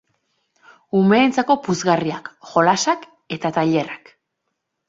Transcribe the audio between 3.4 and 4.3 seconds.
tailerrak.